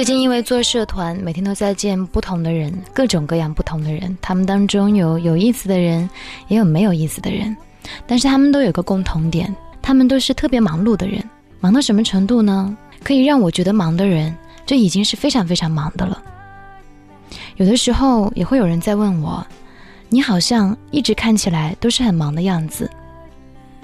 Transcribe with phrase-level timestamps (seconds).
[0.00, 4.16] 最近因为做社团，每天都在见不同的人，各种各样不同的人。
[4.22, 6.08] 他们当中有有意思的人，
[6.48, 7.54] 也有没有意思的人，
[8.06, 11.22] 但是他们都有个共同点，他们都是特别忙碌的人。
[11.60, 12.74] 忙到什么程度呢？
[13.04, 14.34] 可以让我觉得忙的人，
[14.64, 16.22] 就已经是非常非常忙的了。
[17.56, 19.46] 有的时候也会有人在问我
[20.08, 22.90] ：“你好像一直看起来都是很忙的样子，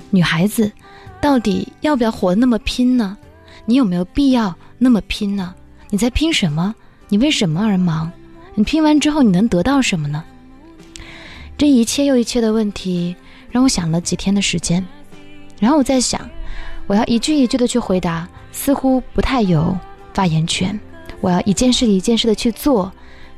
[0.09, 0.73] 女孩子
[1.21, 3.19] 到底要不要活那么拼呢？
[3.67, 5.55] 你有没有必要那么拼呢？”
[5.91, 6.75] 你在拼什么？
[7.09, 8.11] 你为什么而忙？
[8.55, 10.25] 你拼完之后你能得到什么呢？
[11.57, 13.15] 这一切又一切的问题
[13.51, 14.85] 让我想了几天的时间，
[15.61, 16.29] 然后我在想，
[16.87, 19.79] 我要一句一句的去回答，似乎不太有
[20.13, 20.79] 发言权。
[21.21, 22.93] 我要一件事一件事的去做，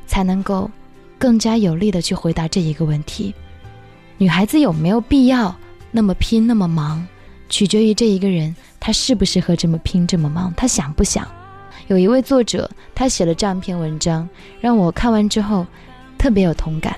[0.07, 0.69] 才能够
[1.17, 3.33] 更加有力的去回答这一个问题：
[4.17, 5.55] 女孩子有没有必要
[5.91, 7.05] 那么拼那么忙？
[7.47, 11.27] 取决于这一个人他适不适合这么拼这么忙，他想不想？
[11.89, 14.29] 有一位作者，他写了这样一篇文章，
[14.61, 15.65] 让我看完之后
[16.19, 16.95] 特别有同感。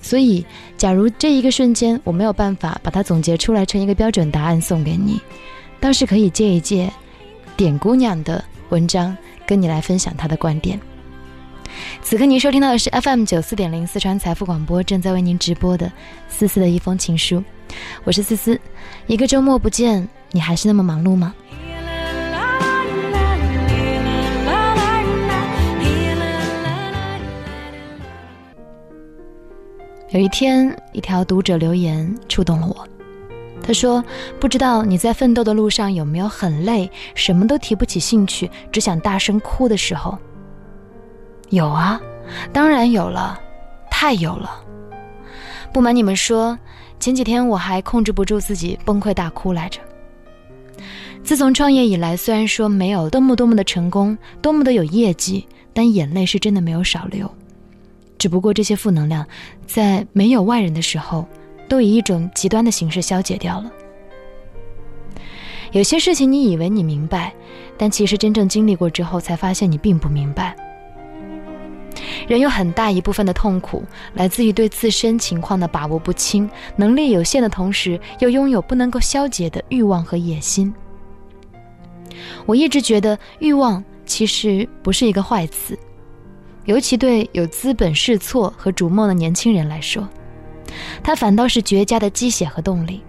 [0.00, 0.44] 所以，
[0.78, 5.20] 假如这一个瞬间我没有办法把它总结出来成一个标准答案送给你，
[5.78, 6.90] 倒是可以借一借
[7.58, 9.14] 点姑娘的文章，
[9.46, 10.80] 跟你来分享她的观点。
[12.02, 15.92] 此刻您收听到的是 FM 九四点零四川财富广播正在为您直播的
[16.26, 17.44] 思思的一封情书，
[18.04, 18.58] 我是思思。
[19.06, 21.34] 一个周末不见，你还是那么忙碌吗？
[30.12, 32.86] 有一天，一条读者留言触动了我。
[33.62, 34.04] 他说
[34.38, 40.18] ：“不知道你在奋斗的路上有没有很累，什么都提不起兴趣，只想大声哭的时候？”
[41.48, 41.98] 有啊，
[42.52, 43.40] 当然有了，
[43.90, 44.62] 太有了。
[45.72, 46.58] 不瞒你们说，
[47.00, 49.80] 前几天我还控制不住自己崩溃大哭来着。
[51.24, 57.30] 自从创业以来，虽然说没有多么多么的成功，多么的有业绩，但眼泪是真的没有少流。
[58.22, 59.26] 只不过这些负能量，
[59.66, 61.26] 在没有外人的时候，
[61.68, 63.72] 都以一种极端的形式消解掉了。
[65.72, 67.34] 有些事情你以为你明白，
[67.76, 70.54] 但其实真正经历过之后，才发现你并不明白。
[72.28, 73.82] 人有很大一部分的痛苦，
[74.14, 80.72] 来自于对自身情况的把握不清，能力有限的同时，又拥有不能够消解的欲望和野心。
[82.46, 85.76] 我一直觉得欲望其实不是一个坏词。
[86.64, 90.08] 尤其对有资本试错和逐梦的年轻人来说，
[91.02, 93.00] 它反倒是绝佳的鸡血和动力。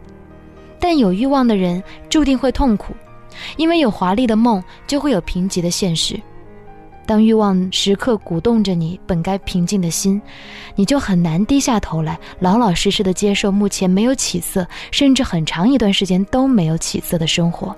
[0.80, 2.94] 但有欲望的人注定会痛苦，
[3.56, 6.20] 因为有华丽的梦，就会有贫瘠的现实。
[7.06, 10.22] 当欲望时刻鼓动着你本该平静的心，
[10.76, 17.76] 你就很难低下头来，老老实实的接受目前没有起色，甚至很长一段时间都没有起色的生活。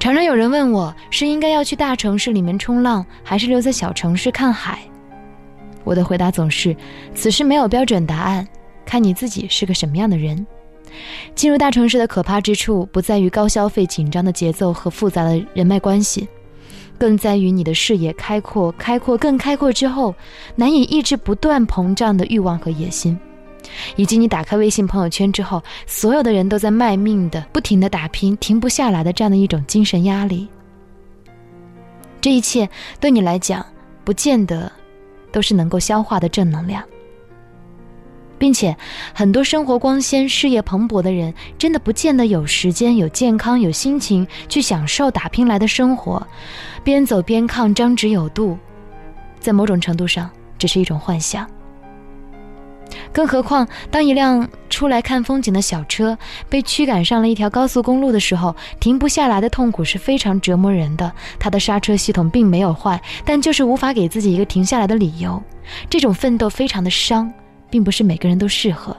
[0.00, 4.78] 常常有人问我是应该要去大城市里面冲浪，还是留在小城市看海？
[5.84, 6.74] 我的回答总是：
[7.14, 8.48] 此事没有标准答案，
[8.86, 10.46] 看你自己是个什么样的人。
[11.34, 16.26] 进入大城市的可怕之处，不在于高消费、紧张的节奏和复杂的人脉关系，
[16.96, 20.14] 更在于你的视野开阔、开阔更开阔之后，
[20.56, 23.18] 难以抑制不断膨胀的欲望和野心。
[23.96, 30.48] 以及你打开微信朋友圈之后，所有的人都在卖命的、不停的打拼、停不下来的这样的一种精神压力，
[32.20, 32.68] 这一切
[33.00, 33.64] 对你来讲，
[34.04, 34.70] 不见得
[35.32, 36.82] 都是能够消化的正能量，
[38.38, 38.76] 并且
[39.14, 46.26] 很多生活光鲜、事业蓬勃的人，真的不见得有时间、有健康、有心情去享受打拼来的生活，
[46.82, 48.56] 边走边抗，张弛有度，
[49.38, 51.46] 在某种程度上，只是一种幻想。
[53.12, 56.16] 更何况，当一辆出来看风景的小车
[56.48, 61.12] 被驱赶上了一条高速公路的时候，停不下来的痛苦是非常折磨人的。
[61.38, 65.42] 它的刹车系统并没有坏，但就是无法给自己一个停下来的理由。
[65.88, 67.32] 这种奋斗非常的伤，
[67.70, 68.96] 并不是每个人都适合。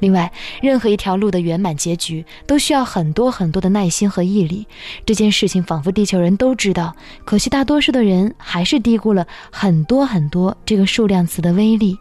[0.00, 4.66] 另外，任何一条路的圆满结局都需要很多很多的耐心和毅力。
[5.06, 6.92] 这件事情仿佛地球人都知道，
[7.24, 11.96] 可惜大多数的人还是低估了很多很多这个数量词的威力。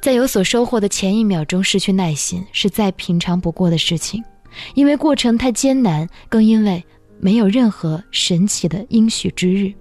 [0.00, 4.22] 在有所收获的前一秒钟失去耐心，是再平常不过的事情，
[4.74, 6.84] 因为过程太艰难，更因为
[7.18, 9.72] 没有任何神奇的应许之日。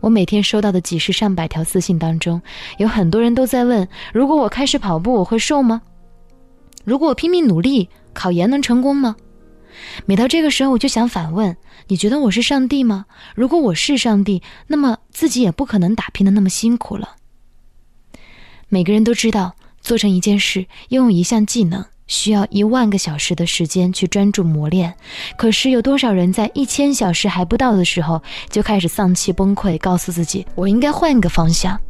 [0.00, 2.40] 我每天收到的几十上百条私信当中，
[2.76, 5.82] 有很多人都在问：如果我开始跑步，我会瘦吗？
[6.84, 9.16] 如果我拼命努力，考研能成功吗？
[10.06, 11.56] 每到这个时候，我就想反问：
[11.88, 13.06] 你觉得我是上帝吗？
[13.34, 17.16] 如果我是上帝，那么自己也不可能打拼的那么辛苦了。
[18.68, 24.94] 每个人都知道，做成一件事，拥有一项技能，需要一万个小时的时间去专注磨练，
[25.36, 31.80] 可是有多少人在一千小时还不到的时候就开始丧气崩溃，告诉自己我应该换个方向。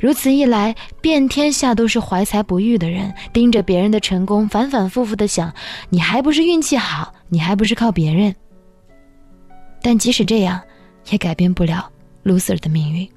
[0.00, 5.54] 如此一来，遍天下都是怀才不遇的人，盯着别人的成功，反反复复的想：
[5.90, 8.34] 你还不是运气好，你还不是靠别人。
[9.80, 10.60] 但即使这样，
[11.10, 11.90] 也改变不了
[12.24, 13.08] loser 的命运。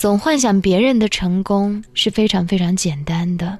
[0.00, 3.58] 总幻想别人的成功是非常非常简单的，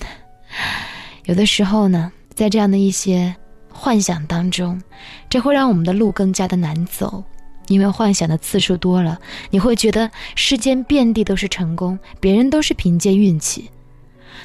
[1.26, 3.36] 有的时候呢，在这样的一些
[3.68, 4.80] 幻想当中，
[5.28, 7.22] 这会让我们的路更加的难走，
[7.68, 9.20] 因为幻想的次数多了，
[9.50, 13.70] 你会觉得世间遍地都是成功，别人都是凭借运气。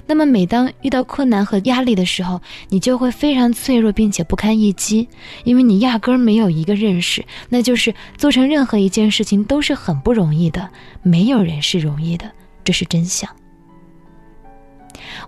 [0.05, 5.07] 那么，每当遇到困难和压力的时候，你就会非常脆弱，并且不堪一击，
[5.43, 10.69] 因为你压根儿没有一个认识，那就是做成任何一件事情都是很不容易的，
[11.01, 12.31] 没有人是容易的，
[12.63, 13.29] 这是真相。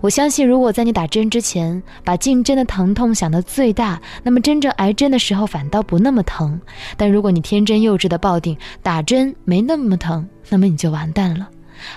[0.00, 6.60] 我相信，如果在你打针之前把进针的疼痛想得最大，那么真正挨针的时候反倒不那么疼。
[6.96, 11.48] 但如果你天真幼稚的抱定打针没那么疼，那么你就完蛋了，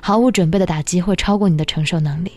[0.02, 2.32] 毫无准备的打击会超过你的承受能力。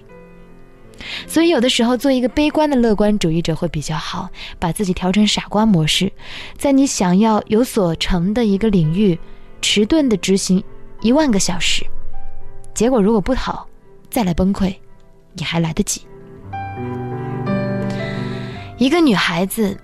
[1.26, 4.28] 所以，有的时候做一个悲观的乐观主义者会比较好，
[4.58, 6.10] 把自己调成傻瓜模式，
[6.56, 9.18] 在你想要有所成的一个领域，
[9.60, 10.62] 迟钝的执行
[11.00, 11.84] 一万个小时，
[12.74, 13.68] 结果如果不好，
[14.10, 14.74] 再来崩溃，
[15.34, 16.02] 你还来得及。
[18.78, 19.78] 一个女孩子，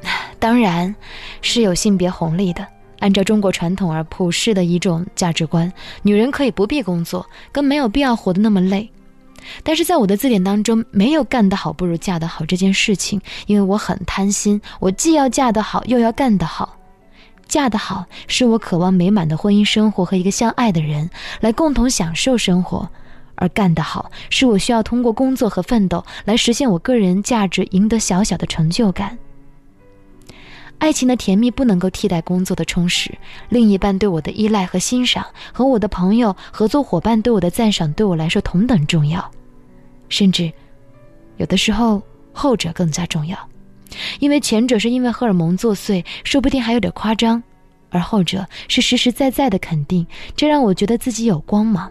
[0.38, 0.94] 当然
[1.42, 2.66] 是有性别红利的，
[2.98, 5.72] 按照中国传统而普世的一种价值观，
[6.02, 8.90] 女人可以不必工作，更没有必要活得那么累。
[9.62, 16.76] 但是在我的字典当中，没有干得好不如嫁得好这件事情，因为我很贪心，我既要嫁得好，又要干得好。
[17.46, 21.08] 嫁得好是我渴望美满的婚姻生活和一个相爱的人
[21.40, 22.86] 来共同享受生活，
[23.36, 29.16] 而干得好是我需要通过工作和奋斗来实现我个人价值，赢得小小的成就感。
[30.76, 33.16] 爱情的甜蜜不能够替代工作的充实，
[33.48, 39.30] 另一半对我的依赖和欣赏，和我的朋友、合作伙伴对我的赞赏，对我来说同等重要，
[40.08, 40.52] 甚至
[41.36, 42.02] 有的时候
[42.32, 43.38] 后者更加重要，
[44.20, 47.42] 因为前者是因为荷尔蒙作祟，说不定还有点夸张，
[47.90, 50.06] 而后者是实实在在的肯定，
[50.36, 51.90] 这让我觉得自己有光芒。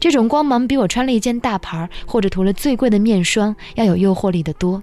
[0.00, 4.82] 这种光芒比我穿了一件大牌或者涂了最贵的面霜要有诱惑力的多。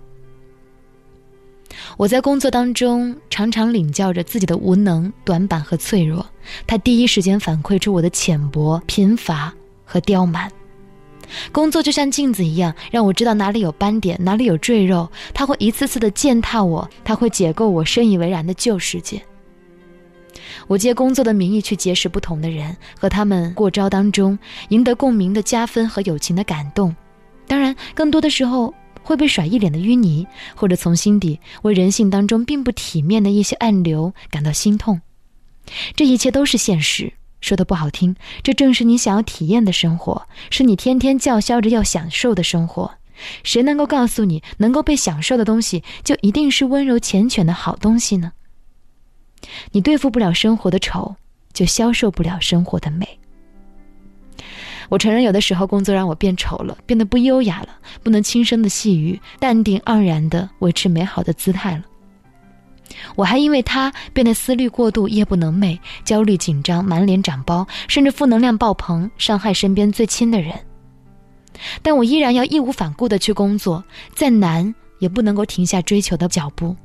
[1.97, 6.25] 我在工作当中常常领教着自己的无能、短板和脆弱，
[6.65, 9.53] 他第一时间反馈出我的浅薄、贫乏
[9.83, 10.49] 和刁蛮。
[11.51, 15.09] 工作就像镜子一样，让我知道哪里有斑点，哪里有赘肉。
[15.33, 19.21] 他会一次次的践踏我，他会解构我深以为然的旧世界。
[20.67, 24.37] 我借工作的名义去结识不同的人，和他们过招当中
[24.69, 26.95] 赢得共鸣的加分和友情的感动。
[27.47, 28.73] 当然，更多的时候。
[29.07, 30.25] 会被甩一脸的淤泥，
[30.55, 34.99] 或者从心底为人性当中并不体面的一些暗流感到心痛，
[35.95, 37.13] 这一切都是现实。
[37.45, 42.95] 说的不好听，这正是你想要体验的生活，是你天天叫嚣着要享受的生活。
[43.43, 48.31] 谁能够告诉你，能够被享受的东西就一定是温柔缱绻的好东西呢？
[49.73, 51.17] 你对付不了生活的丑，
[51.53, 53.19] 就消受不了生活的美。
[54.89, 57.69] 我承认，有的时候工作让我变丑了，变得不优雅了，
[58.01, 61.83] 不能轻声的细语，淡定盎然的维持美好的姿态了。
[63.15, 70.53] 我还因为他变得思虑过度，夜不能寐，焦虑紧张，满脸长包，甚至负能量爆棚，伤害身边最亲的人。
[71.81, 73.83] 但我依然要义无反顾的去工作，
[74.13, 76.75] 再难也不能够停下追求的脚步，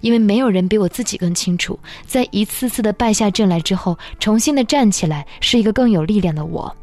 [0.00, 6.74] 因为没有人比我自己更清楚，在一次次的败下阵来之后，重新的站起来，是一个更有力量的我。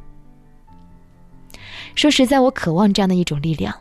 [1.95, 3.73] 说实在，我渴望这样的一种力量，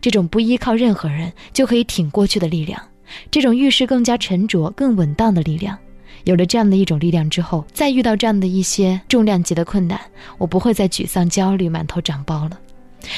[0.00, 2.80] 这种不依靠任何人就可以挺过去的力量，
[3.30, 5.78] 这种遇事更加沉着、更稳当的力量。
[6.24, 10.00] 有了这样的一种力量之后，再遇到这样的一些重量级的困难，
[10.38, 12.58] 我不会再沮丧、焦虑、满头长包了，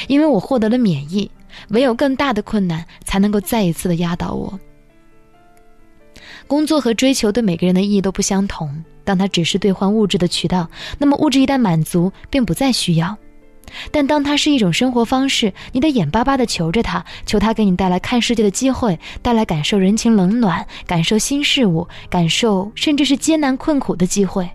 [0.08, 1.30] 因为我获得了免疫。
[1.68, 4.60] 唯有更大的困难才能够再一次的压倒我。
[6.46, 8.84] 工作和追求对每个人的意义都不相同。
[9.04, 13.16] 当它只是兑换物质的渠道，那么物质一旦满足，便不再需要。
[13.90, 24.48] 但当它是一种生活方式，你得眼巴巴地求着它，求它给你带来看世界的机会，带来感受人情冷暖、感受新事物、感受甚至是艰难困苦的机会，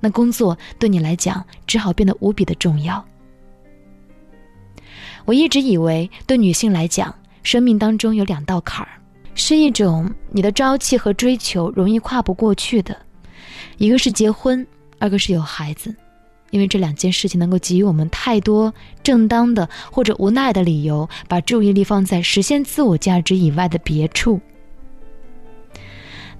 [0.00, 3.04] 那工作对你来讲只好变得无比的重要。
[5.24, 8.90] 我一直以为，对女性来讲，生命当中有两道坎儿，
[9.34, 12.96] 是一种你的朝气和追求容易跨不过去的，
[13.78, 14.64] 一个是结婚，
[15.00, 15.94] 二个是有孩子。
[16.50, 18.72] 因为这两件事情能够给予我们太多
[19.02, 24.40] 正当的或者无奈的理由，把注意力放在实现自我价值以外的别处。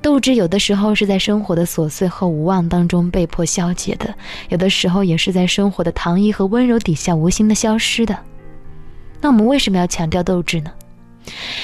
[0.03, 4.15] 斗志有的时候是在生活的琐碎和无望当中被迫消解的，
[4.51, 8.17] 有的时候也是在生活的糖衣和温柔底下无形的消失的。
[9.21, 10.71] 那我们为什么要强调斗志呢？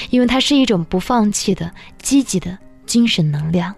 [0.09, 1.71] 因为它是一种不放弃的
[2.01, 3.73] 积极的精神能量。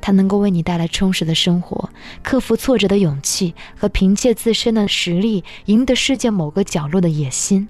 [0.00, 1.90] 它能够为你带来充实的生活，
[2.22, 7.68] 克服挫折的勇气和凭借自身的实力赢得世界某个角落的野心，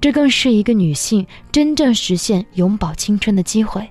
[0.00, 3.88] 这更是一个女性真正实现永葆青春的机会。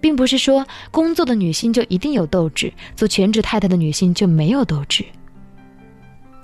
[0.00, 5.04] 并不是说工作的女性就一定有斗志，做全职太太的女性就没有斗志。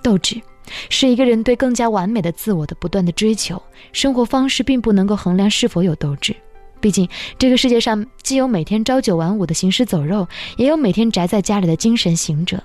[0.00, 0.40] 斗志
[0.88, 3.60] 是一个人对更加完美的自我的不断的追求，
[3.92, 6.37] 生活方式并不能够衡量是否有斗志。
[6.80, 7.08] 毕竟，
[7.38, 12.62] 这个世界上既有每天朝九晚五的行尸走肉，也有每天宅在家里的精神行者。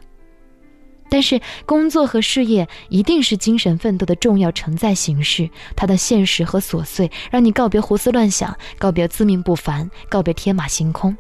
[1.10, 5.48] 但是，工作和事业一定是精神奋斗的重要承载形式。
[5.76, 11.16] 它的现实和琐碎，让你告别胡思乱想，告别自命不凡，告别天马行空。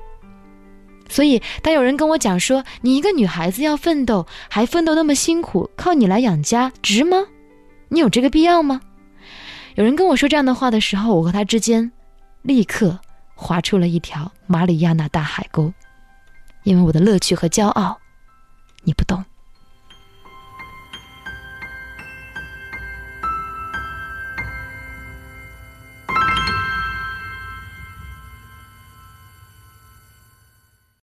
[1.09, 7.25] 所以，当有人跟我讲说你一个女孩子要奋斗，还奋斗那么辛苦，靠你来养家，值吗？
[7.89, 8.81] 你有这个必要吗？
[9.75, 11.91] 有人跟我说这样的话的时候，我和他之间。
[12.43, 12.99] 立刻
[13.35, 15.73] 划出了一条马里亚纳大海沟，
[16.63, 17.99] 因为我的乐趣和骄傲，
[18.83, 19.23] 你不懂。